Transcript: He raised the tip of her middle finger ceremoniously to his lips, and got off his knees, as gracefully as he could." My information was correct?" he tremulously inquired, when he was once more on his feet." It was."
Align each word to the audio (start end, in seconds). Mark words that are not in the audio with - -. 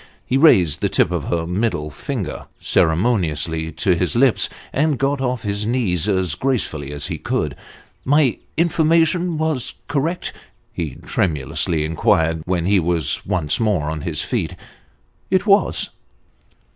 He 0.25 0.35
raised 0.35 0.81
the 0.81 0.89
tip 0.89 1.11
of 1.11 1.25
her 1.25 1.45
middle 1.45 1.91
finger 1.91 2.47
ceremoniously 2.59 3.71
to 3.73 3.93
his 3.95 4.15
lips, 4.15 4.49
and 4.73 4.97
got 4.97 5.21
off 5.21 5.43
his 5.43 5.67
knees, 5.67 6.07
as 6.07 6.33
gracefully 6.33 6.91
as 6.91 7.05
he 7.05 7.19
could." 7.19 7.55
My 8.03 8.39
information 8.57 9.37
was 9.37 9.75
correct?" 9.87 10.33
he 10.73 10.95
tremulously 11.05 11.85
inquired, 11.85 12.41
when 12.47 12.65
he 12.65 12.79
was 12.79 13.23
once 13.27 13.59
more 13.59 13.91
on 13.91 14.01
his 14.01 14.23
feet." 14.23 14.55
It 15.29 15.45
was." 15.45 15.91